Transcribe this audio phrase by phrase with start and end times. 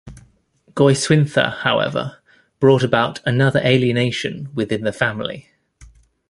[0.73, 2.23] Goiswintha, however,
[2.59, 5.51] brought about another alienation within the family.